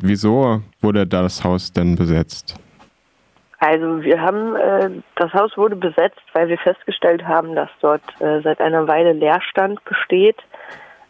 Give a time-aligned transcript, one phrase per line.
[0.00, 2.56] Wieso wurde das Haus denn besetzt?
[3.60, 8.40] Also wir haben, äh, das Haus wurde besetzt, weil wir festgestellt haben, dass dort äh,
[8.42, 10.36] seit einer Weile Leerstand besteht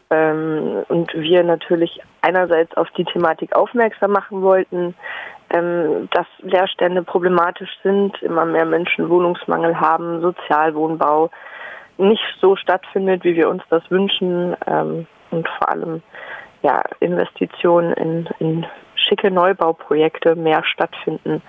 [0.09, 4.95] ähm, und wir natürlich einerseits auf die Thematik aufmerksam machen wollten,
[5.51, 11.31] ähm, dass Leerstände problematisch sind, immer mehr Menschen Wohnungsmangel haben, Sozialwohnbau
[11.99, 16.03] nicht so stattfindet, wie wir uns das wünschen ähm, und vor allem
[16.63, 21.43] ja, Investitionen in, in schicke Neubauprojekte mehr stattfinden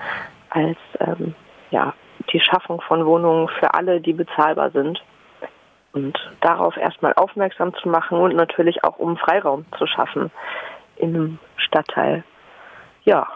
[0.49, 1.35] als ähm,
[1.71, 1.93] ja,
[2.31, 5.01] die Schaffung von Wohnungen für alle, die bezahlbar sind.
[5.91, 10.29] Und darauf erstmal aufmerksam zu machen und natürlich auch um Freiraum zu schaffen
[10.97, 12.23] in einem Stadtteil.
[13.05, 13.27] Ja.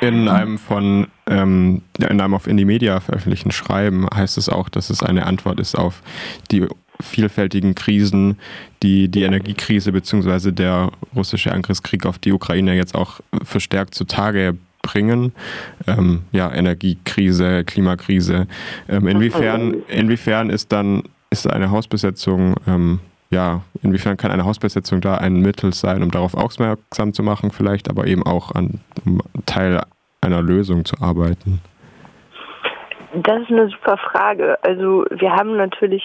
[0.00, 4.90] In einem von ähm, in einem auf Indie Media veröffentlichten Schreiben heißt es auch, dass
[4.90, 6.02] es eine Antwort ist auf
[6.50, 6.68] die
[7.00, 8.38] vielfältigen Krisen,
[8.82, 10.52] die die Energiekrise bzw.
[10.52, 15.32] der russische Angriffskrieg auf die Ukraine jetzt auch verstärkt zutage bringen.
[15.86, 18.46] Ähm, ja, Energiekrise, Klimakrise.
[18.88, 25.16] Ähm, inwiefern, inwiefern ist dann ist eine Hausbesetzung, ähm, ja, inwiefern kann eine Hausbesetzung da
[25.16, 29.82] ein Mittel sein, um darauf aufmerksam zu machen, vielleicht, aber eben auch an um Teil
[30.20, 31.60] einer Lösung zu arbeiten?
[33.14, 34.58] Das ist eine super Frage.
[34.62, 36.04] Also wir haben natürlich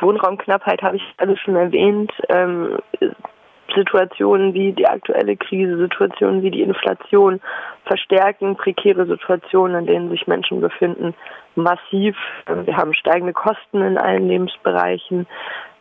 [0.00, 2.10] Wohnraumknappheit, habe ich alles schon erwähnt.
[2.30, 2.78] Ähm,
[3.74, 7.40] Situationen wie die aktuelle Krise, Situationen wie die Inflation
[7.84, 11.14] verstärken prekäre Situationen, in denen sich Menschen befinden,
[11.54, 12.16] massiv.
[12.46, 15.26] Wir haben steigende Kosten in allen Lebensbereichen.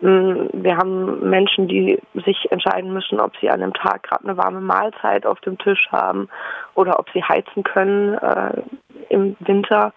[0.01, 4.61] Wir haben Menschen, die sich entscheiden müssen, ob sie an einem Tag gerade eine warme
[4.61, 6.27] Mahlzeit auf dem Tisch haben
[6.73, 8.61] oder ob sie heizen können äh,
[9.09, 9.93] im Winter.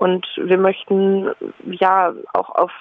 [0.00, 1.30] Und wir möchten
[1.66, 2.72] ja auch auf,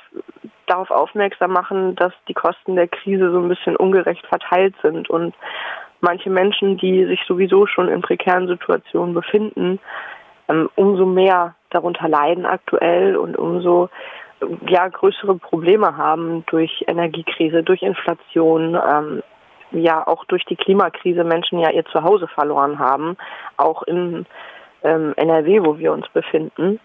[0.68, 5.10] darauf aufmerksam machen, dass die Kosten der Krise so ein bisschen ungerecht verteilt sind.
[5.10, 5.36] Und
[6.00, 9.80] manche Menschen, die sich sowieso schon in prekären Situationen befinden,
[10.48, 13.90] ähm, umso mehr darunter leiden aktuell und umso
[14.70, 19.24] ja, größere Probleme haben durch Energiekrise, durch Inflation, ähm,
[19.72, 23.18] ja auch durch die Klimakrise Menschen ja ihr Zuhause verloren haben,
[23.58, 24.26] auch in
[24.84, 26.80] ähm, NRW, wo wir uns befinden.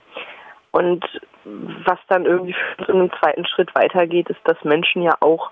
[0.70, 1.04] Und
[1.44, 5.50] was dann irgendwie für einen zweiten Schritt weitergeht, ist, dass Menschen ja auch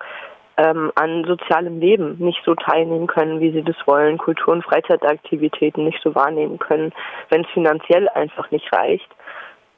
[0.57, 5.85] ähm, an sozialem Leben nicht so teilnehmen können, wie sie das wollen, Kultur- und Freizeitaktivitäten
[5.85, 6.93] nicht so wahrnehmen können,
[7.31, 9.09] wenn es finanziell einfach nicht reicht.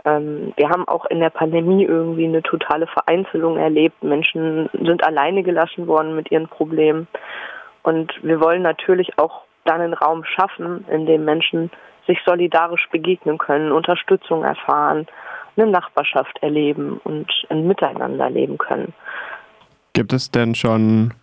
[0.05, 4.03] Ähm, wir haben auch in der Pandemie irgendwie eine totale Vereinzelung erlebt.
[4.03, 7.07] Menschen sind alleine gelassen worden mit ihren Problemen.
[7.83, 11.71] Und wir wollen natürlich auch dann einen Raum schaffen, in dem Menschen
[12.07, 15.07] sich solidarisch begegnen können, Unterstützung erfahren,
[15.57, 18.93] eine Nachbarschaft erleben und ein Miteinander leben können.
[19.93, 21.15] Gibt es denn schon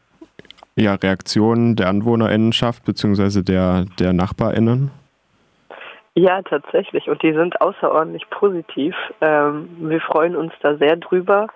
[0.75, 3.41] ja, Reaktionen der Anwohnerinnenschaft bzw.
[3.43, 4.91] Der, der NachbarInnen?
[6.15, 7.07] Ja, tatsächlich.
[7.09, 8.95] Und die sind außerordentlich positiv.
[9.21, 11.47] Ähm, wir freuen uns da sehr drüber.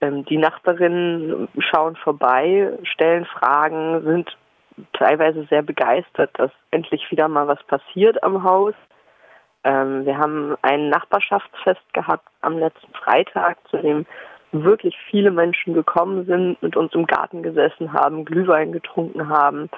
[0.00, 4.36] Ähm, die Nachbarinnen schauen vorbei, stellen Fragen, sind
[4.92, 8.74] teilweise sehr begeistert, dass endlich wieder mal was passiert am Haus.
[9.62, 14.06] Ähm, wir haben ein Nachbarschaftsfest gehabt am letzten Freitag, zu dem
[14.52, 19.68] wirklich viele Menschen gekommen sind, mit uns im Garten gesessen haben, Glühwein getrunken haben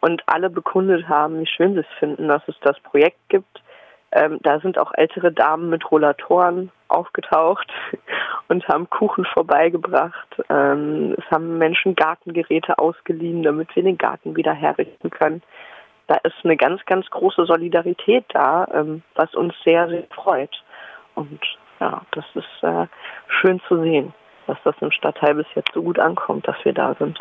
[0.00, 3.62] und alle bekundet haben, wie schön sie es finden, dass es das Projekt gibt.
[4.12, 7.70] Ähm, da sind auch ältere Damen mit Rollatoren aufgetaucht
[8.54, 10.28] und haben Kuchen vorbeigebracht.
[10.48, 15.42] Ähm, es haben Menschen Gartengeräte ausgeliehen, damit wir den Garten wieder herrichten können.
[16.06, 20.54] Da ist eine ganz, ganz große Solidarität da, ähm, was uns sehr, sehr freut.
[21.14, 21.40] Und
[21.80, 22.86] ja, das ist äh,
[23.40, 24.14] schön zu sehen,
[24.46, 27.18] dass das im Stadtteil bis jetzt so gut ankommt, dass wir da sind.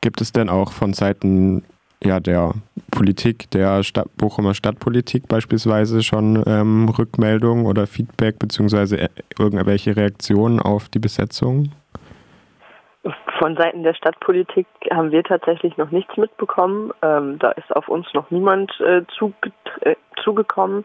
[0.00, 1.64] Gibt es denn auch von Seiten
[2.04, 2.52] ja, der
[2.90, 10.60] Politik, der Stadt, Bochumer Stadtpolitik beispielsweise schon ähm, Rückmeldungen oder Feedback beziehungsweise äh, irgendwelche Reaktionen
[10.60, 11.70] auf die Besetzung?
[13.38, 16.92] Von Seiten der Stadtpolitik haben wir tatsächlich noch nichts mitbekommen.
[17.02, 19.34] Ähm, da ist auf uns noch niemand äh, zuge
[19.80, 20.84] äh, zugekommen.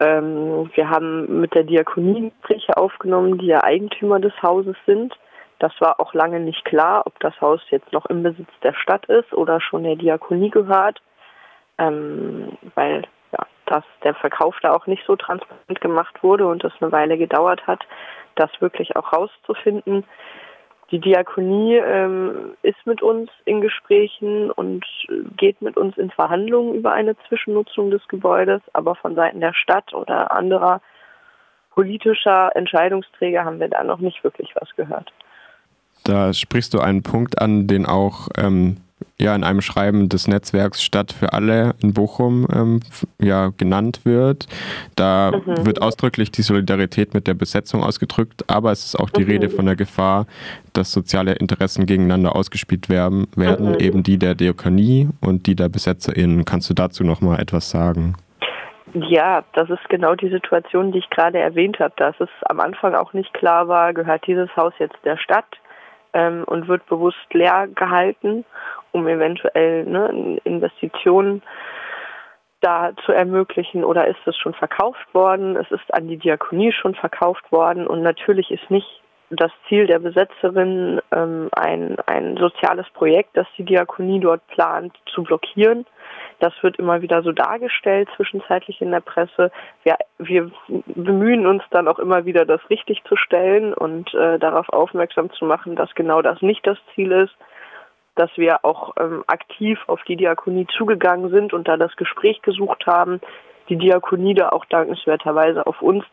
[0.00, 5.14] Ähm, wir haben mit der Diakonie Gespräche aufgenommen, die ja Eigentümer des Hauses sind.
[5.62, 9.06] Das war auch lange nicht klar, ob das Haus jetzt noch im Besitz der Stadt
[9.06, 11.00] ist oder schon der Diakonie gehört,
[11.78, 16.72] ähm, weil ja, dass der Verkauf da auch nicht so transparent gemacht wurde und es
[16.80, 17.86] eine Weile gedauert hat,
[18.34, 20.02] das wirklich auch rauszufinden.
[20.90, 24.84] Die Diakonie ähm, ist mit uns in Gesprächen und
[25.36, 29.94] geht mit uns in Verhandlungen über eine Zwischennutzung des Gebäudes, aber von Seiten der Stadt
[29.94, 30.80] oder anderer
[31.70, 35.12] politischer Entscheidungsträger haben wir da noch nicht wirklich was gehört.
[36.04, 38.76] Da sprichst du einen Punkt an, den auch ähm,
[39.18, 42.80] ja in einem Schreiben des Netzwerks Stadt für alle in Bochum ähm,
[43.20, 44.46] ja genannt wird.
[44.96, 45.64] Da mhm.
[45.64, 49.30] wird ausdrücklich die Solidarität mit der Besetzung ausgedrückt, aber es ist auch die mhm.
[49.30, 50.26] Rede von der Gefahr,
[50.72, 53.80] dass soziale Interessen gegeneinander ausgespielt werden, werden mhm.
[53.80, 56.44] eben die der Diakonie und die der BesetzerInnen.
[56.44, 58.14] Kannst du dazu noch mal etwas sagen?
[58.94, 62.94] Ja, das ist genau die Situation, die ich gerade erwähnt habe, dass es am Anfang
[62.94, 65.46] auch nicht klar war, gehört dieses Haus jetzt der Stadt
[66.12, 68.44] ähm, und wird bewusst leer gehalten,
[68.92, 71.42] um eventuell ne, Investitionen
[72.60, 73.84] da zu ermöglichen.
[73.84, 77.86] Oder ist es schon verkauft worden, es ist an die Diakonie schon verkauft worden.
[77.86, 79.01] Und natürlich ist nicht
[79.32, 85.22] das Ziel der Besetzerin ähm, ein, ein soziales Projekt, das die Diakonie dort plant, zu
[85.22, 85.86] blockieren,
[86.42, 89.52] das wird immer wieder so dargestellt zwischenzeitlich in der Presse.
[89.84, 94.68] Wir, wir bemühen uns dann auch immer wieder, das richtig zu stellen und äh, darauf
[94.70, 97.34] aufmerksam zu machen, dass genau das nicht das Ziel ist,
[98.16, 102.86] dass wir auch ähm, aktiv auf die Diakonie zugegangen sind und da das Gespräch gesucht
[102.86, 103.20] haben.
[103.68, 106.04] Die Diakonie da auch dankenswerterweise auf uns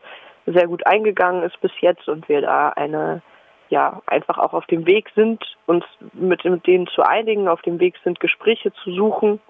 [0.46, 3.22] sehr gut eingegangen ist bis jetzt und wir da eine
[3.68, 7.78] ja einfach auch auf dem Weg sind, uns mit, mit denen zu einigen, auf dem
[7.78, 9.40] Weg sind, Gespräche zu suchen.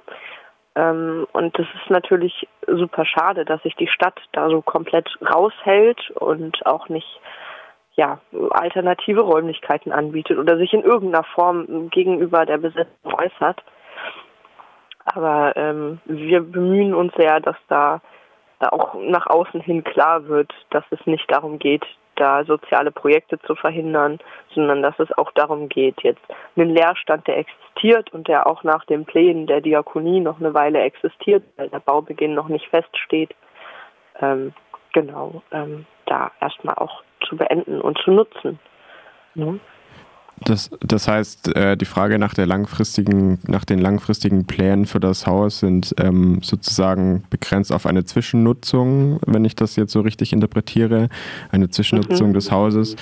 [0.76, 6.10] Ähm, und das ist natürlich super schade, dass sich die Stadt da so komplett raushält
[6.10, 7.20] und auch nicht
[7.96, 8.20] ja,
[8.50, 13.62] alternative Räumlichkeiten anbietet oder sich in irgendeiner Form gegenüber der Besetzung äußert.
[15.04, 18.00] Aber ähm, wir bemühen uns sehr, dass da, da
[18.68, 21.84] auch nach außen hin klar wird, dass es nicht darum geht,
[22.16, 24.18] da soziale Projekte zu verhindern,
[24.54, 26.20] sondern dass es auch darum geht, jetzt
[26.54, 30.80] einen Leerstand, der existiert und der auch nach den Plänen der Diakonie noch eine Weile
[30.80, 33.34] existiert, weil der Baubeginn noch nicht feststeht,
[34.20, 34.52] ähm,
[34.92, 38.58] genau, ähm, da erstmal auch zu beenden und zu nutzen.
[39.34, 39.54] Ja.
[40.44, 45.26] Das, das heißt, äh, die Frage nach der langfristigen, nach den langfristigen Plänen für das
[45.26, 51.08] Haus sind ähm, sozusagen begrenzt auf eine Zwischennutzung, wenn ich das jetzt so richtig interpretiere,
[51.52, 52.34] eine Zwischennutzung mhm.
[52.34, 52.96] des Hauses.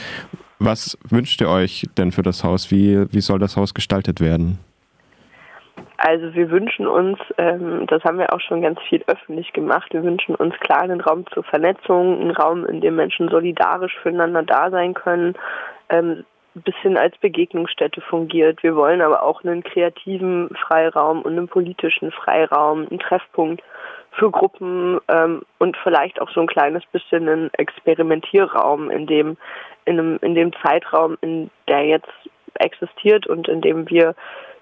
[0.58, 2.72] Was wünscht ihr euch denn für das Haus?
[2.72, 4.58] Wie, wie soll das Haus gestaltet werden?
[5.98, 10.04] Also wir wünschen uns, ähm, das haben wir auch schon ganz viel öffentlich gemacht, wir
[10.04, 14.70] wünschen uns klar einen Raum zur Vernetzung, einen Raum, in dem Menschen solidarisch füreinander da
[14.70, 15.34] sein können,
[15.88, 16.24] ähm,
[16.58, 18.62] bisschen als Begegnungsstätte fungiert.
[18.62, 23.62] Wir wollen aber auch einen kreativen Freiraum und einen politischen Freiraum, einen Treffpunkt
[24.12, 29.36] für Gruppen ähm, und vielleicht auch so ein kleines bisschen einen Experimentierraum, in dem
[29.84, 32.12] in, einem, in dem Zeitraum, in der jetzt
[32.54, 34.14] existiert und in dem wir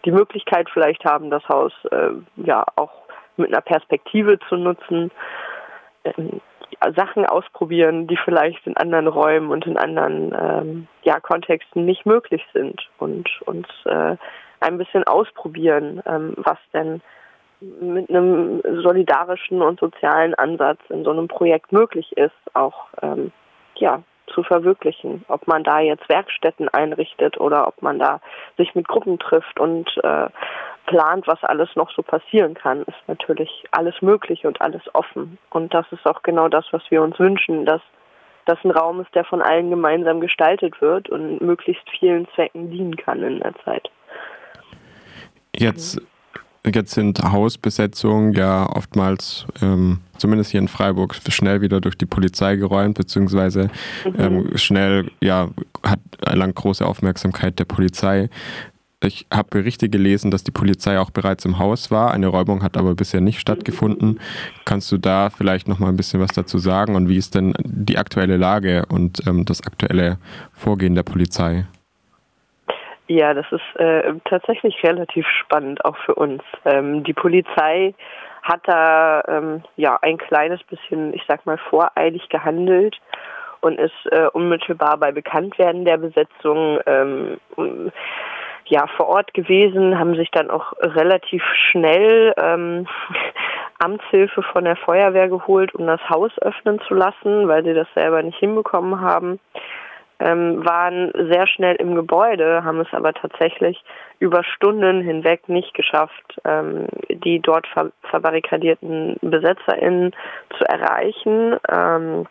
[0.04, 2.92] die Möglichkeit vielleicht haben, das Haus äh, ja auch
[3.36, 5.10] mit einer Perspektive zu nutzen.
[6.04, 6.40] Ähm,
[6.94, 12.44] Sachen ausprobieren, die vielleicht in anderen Räumen und in anderen ähm, ja, Kontexten nicht möglich
[12.52, 14.16] sind und uns äh,
[14.60, 17.00] ein bisschen ausprobieren, ähm, was denn
[17.60, 23.32] mit einem solidarischen und sozialen Ansatz in so einem Projekt möglich ist, auch ähm,
[23.76, 24.02] ja,
[24.32, 25.24] zu verwirklichen.
[25.28, 28.20] Ob man da jetzt Werkstätten einrichtet oder ob man da
[28.56, 30.28] sich mit Gruppen trifft und äh,
[30.86, 35.38] plant, was alles noch so passieren kann, ist natürlich alles möglich und alles offen.
[35.50, 37.82] Und das ist auch genau das, was wir uns wünschen, dass
[38.46, 42.96] das ein Raum ist, der von allen gemeinsam gestaltet wird und möglichst vielen Zwecken dienen
[42.96, 43.90] kann in der Zeit.
[45.54, 46.00] Jetzt,
[46.74, 52.56] jetzt sind Hausbesetzungen ja oftmals, ähm, zumindest hier in Freiburg, schnell wieder durch die Polizei
[52.56, 53.70] geräumt, beziehungsweise
[54.04, 54.14] mhm.
[54.18, 55.48] ähm, schnell, ja,
[55.82, 58.28] hat erlangt große Aufmerksamkeit der Polizei.
[59.04, 62.12] Ich habe Berichte gelesen, dass die Polizei auch bereits im Haus war.
[62.12, 64.18] Eine Räumung hat aber bisher nicht stattgefunden.
[64.64, 67.52] Kannst du da vielleicht noch mal ein bisschen was dazu sagen und wie ist denn
[67.62, 70.18] die aktuelle Lage und ähm, das aktuelle
[70.52, 71.66] Vorgehen der Polizei?
[73.08, 76.42] Ja, das ist äh, tatsächlich relativ spannend auch für uns.
[76.64, 77.94] Ähm, die Polizei
[78.42, 82.96] hat da ähm, ja ein kleines bisschen, ich sag mal, voreilig gehandelt
[83.60, 87.38] und ist äh, unmittelbar bei Bekanntwerden der Besetzung ähm,
[88.66, 92.88] ja vor Ort gewesen, haben sich dann auch relativ schnell ähm,
[93.78, 98.22] Amtshilfe von der Feuerwehr geholt, um das Haus öffnen zu lassen, weil sie das selber
[98.22, 99.38] nicht hinbekommen haben.
[100.18, 103.82] Ähm, waren sehr schnell im Gebäude, haben es aber tatsächlich
[104.18, 110.14] über Stunden hinweg nicht geschafft, ähm, die dort ver verbarrikadierten BesetzerInnen
[110.56, 111.56] zu erreichen.
[111.70, 112.26] Ähm,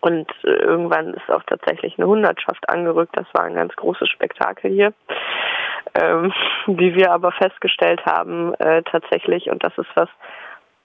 [0.00, 3.16] und äh, irgendwann ist auch tatsächlich eine Hundertschaft angerückt.
[3.16, 4.92] Das war ein ganz großes Spektakel hier.
[5.94, 6.32] Ähm,
[6.66, 10.08] wie wir aber festgestellt haben, äh, tatsächlich, und das ist was,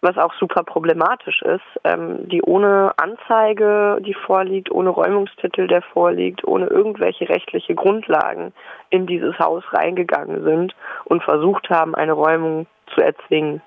[0.02, 6.48] was auch super problematisch ist, ähm, die ohne Anzeige, die vorliegt, ohne Räumungstitel, der vorliegt,
[6.48, 8.54] ohne irgendwelche rechtliche Grundlagen
[8.90, 10.76] in dieses Haus reingegangen sind
[11.06, 13.62] und versucht haben, eine Räumung zu erzwingen,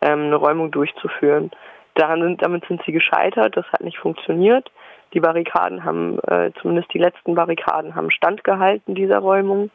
[0.00, 1.50] ähm, eine Räumung durchzuführen.
[1.94, 4.70] Daran sind, damit sind sie gescheitert, das hat nicht funktioniert.
[5.12, 9.70] Die Barrikaden haben, äh, zumindest die letzten Barrikaden haben standgehalten dieser Räumung.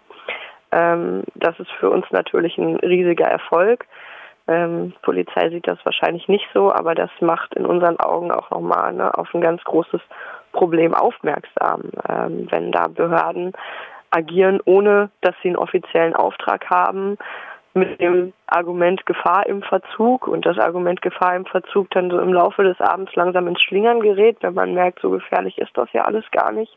[0.71, 3.85] Ähm, das ist für uns natürlich ein riesiger Erfolg.
[4.49, 8.93] Ähm, Polizei sieht das wahrscheinlich nicht so, aber das macht in unseren Augen auch nochmal
[8.93, 10.01] ne, auf ein ganz großes
[10.53, 13.53] Problem aufmerksam, ähm, wenn da Behörden
[14.09, 17.19] agieren, ohne dass sie einen offiziellen Auftrag haben,
[17.75, 22.33] mit dem Argument Gefahr im Verzug und das Argument Gefahr im Verzug dann so im
[22.33, 26.01] Laufe des Abends langsam ins Schlingern gerät, wenn man merkt, so gefährlich ist das ja
[26.05, 26.75] alles gar nicht.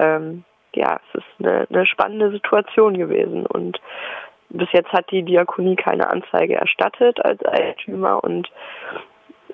[0.00, 0.42] Ähm,
[0.74, 3.80] ja, es ist eine, eine spannende Situation gewesen und
[4.54, 8.50] bis jetzt hat die Diakonie keine Anzeige erstattet als Eigentümer und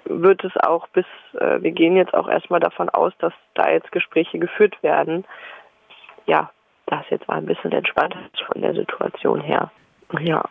[0.05, 3.93] wird es auch bis, äh, wir gehen jetzt auch erstmal davon aus, dass da jetzt
[3.93, 5.25] Gespräche geführt werden.
[6.27, 6.51] Ja,
[6.87, 9.71] das jetzt mal ein bisschen entspannter von der Situation her.
[10.19, 10.43] Ja.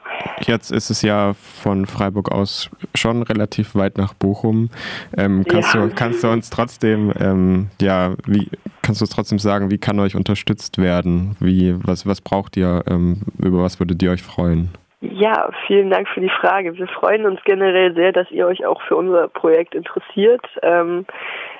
[0.41, 4.69] Jetzt ist es ja von Freiburg aus schon relativ weit nach Bochum.
[5.17, 5.81] Ähm, kannst, ja.
[5.81, 8.49] du, kannst du uns trotzdem, ähm, ja, wie
[8.89, 11.35] kannst du trotzdem sagen, wie kann euch unterstützt werden?
[11.39, 12.81] Wie, was, was braucht ihr?
[12.89, 14.69] Ähm, über was würdet ihr euch freuen?
[15.01, 16.75] Ja, vielen Dank für die Frage.
[16.75, 20.41] Wir freuen uns generell sehr, dass ihr euch auch für unser Projekt interessiert.
[20.63, 21.05] Ähm,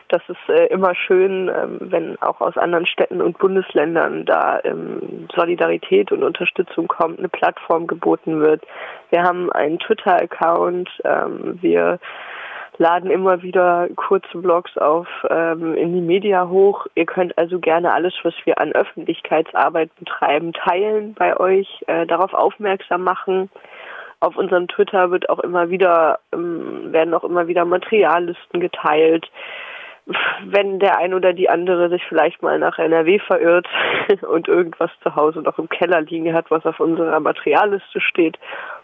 [0.08, 5.28] das ist äh, immer schön, ähm, wenn auch aus anderen Städten und Bundesländern da ähm,
[5.36, 8.64] Solidarität und Unterstützung kommt, eine Plattform geboten wird.
[9.12, 12.00] Wir haben einen Twitter-Account, ähm, wir
[12.80, 16.88] laden immer wieder kurze Blogs auf ähm, in die Media hoch.
[16.96, 22.34] Ihr könnt also gerne alles, was wir an Öffentlichkeitsarbeit betreiben, teilen bei euch, äh, darauf
[22.34, 23.52] aufmerksam machen.
[24.22, 29.30] Auf unserem Twitter wird auch immer wieder, ähm, werden auch immer wieder Materiallisten geteilt
[30.46, 33.68] wenn der ein oder die andere sich vielleicht mal nach NRW verirrt
[34.22, 38.40] und irgendwas zu Hause noch im Keller liegen hat, was auf unserer Materialliste steht,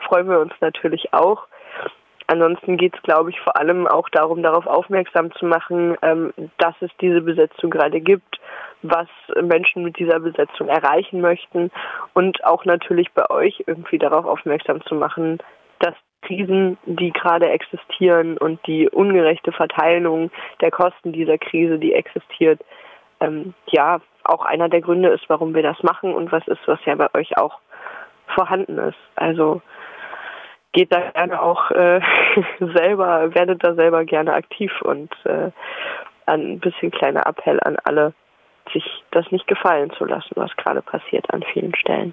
[0.07, 1.47] freuen wir uns natürlich auch.
[2.27, 6.75] Ansonsten geht es, glaube ich, vor allem auch darum, darauf aufmerksam zu machen, ähm, dass
[6.81, 8.39] es diese Besetzung gerade gibt,
[8.81, 9.07] was
[9.41, 11.71] Menschen mit dieser Besetzung erreichen möchten
[12.13, 15.39] und auch natürlich bei euch irgendwie darauf aufmerksam zu machen,
[15.79, 22.59] dass Krisen, die gerade existieren und die ungerechte Verteilung der Kosten dieser Krise, die existiert,
[23.19, 26.79] ähm, ja, auch einer der Gründe ist, warum wir das machen und was ist, was
[26.85, 27.59] ja bei euch auch
[28.33, 28.97] vorhanden ist.
[29.15, 29.61] Also
[30.75, 32.01] geht da gerne auch äh,
[32.59, 35.51] selber, werdet da selber gerne aktiv und äh,
[36.25, 38.13] ein bisschen kleiner Appell an alle,
[38.73, 42.03] sich das nicht gefallen zu lassen, was gerade passiert an vielen Stellen.